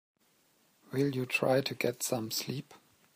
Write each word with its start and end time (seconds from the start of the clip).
Will 0.91 1.15
you 1.15 1.27
try 1.27 1.61
to 1.61 1.75
get 1.75 2.01
some 2.01 2.31
sleep? 2.31 2.73